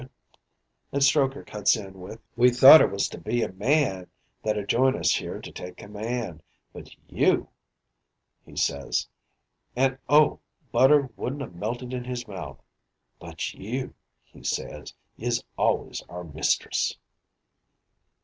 [0.91, 4.07] "And Strokher cuts in with "'We thought it was to be a man
[4.41, 6.41] that 'ud join us here to take command,
[6.73, 7.49] but you,'
[8.43, 9.07] he says
[9.75, 10.39] an' oh,
[10.71, 12.59] butter wouldn't a melted in his mouth
[13.19, 13.93] 'But you
[14.23, 16.97] he says, 'is always our mistress.